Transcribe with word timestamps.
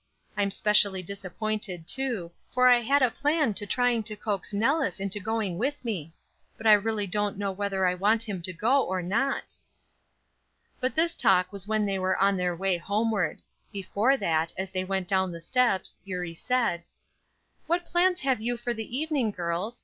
I'm 0.35 0.49
specially 0.49 1.03
disappointed, 1.03 1.85
too, 1.87 2.31
for 2.51 2.67
I 2.67 2.79
had 2.79 3.03
a 3.03 3.11
plan 3.11 3.53
to 3.53 3.67
trying 3.67 4.01
to 4.09 4.15
coax 4.15 4.51
Nellis 4.51 4.99
into 4.99 5.19
going 5.19 5.59
with 5.59 5.85
me, 5.85 6.11
but 6.57 6.65
I 6.65 6.73
really 6.73 7.05
don't 7.05 7.37
know 7.37 7.51
whether 7.51 7.85
I 7.85 7.93
want 7.93 8.23
him 8.23 8.41
to 8.41 8.51
go 8.51 8.83
or 8.83 9.03
not." 9.03 9.53
But 10.79 10.95
this 10.95 11.13
talk 11.15 11.53
was 11.53 11.67
when 11.67 11.85
they 11.85 11.99
were 11.99 12.17
on 12.17 12.35
their 12.35 12.55
way 12.55 12.77
homeward. 12.79 13.43
Before 13.71 14.17
that, 14.17 14.51
as 14.57 14.71
they 14.71 14.83
went 14.83 15.07
down 15.07 15.31
the 15.31 15.39
steps, 15.39 15.99
Eurie 16.03 16.33
said: 16.33 16.83
"What 17.67 17.85
plans 17.85 18.21
have 18.21 18.41
you 18.41 18.57
for 18.57 18.73
the 18.73 18.97
evening, 18.97 19.29
girls? 19.29 19.79